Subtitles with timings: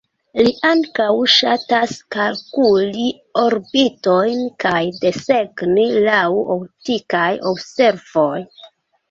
[0.45, 3.03] Li ankaŭ ŝatas kalkuli
[3.41, 6.25] orbitojn kaj desegni laŭ
[6.57, 8.35] optikaj observoj.